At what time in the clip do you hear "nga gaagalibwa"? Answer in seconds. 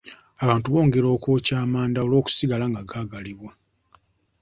2.69-3.51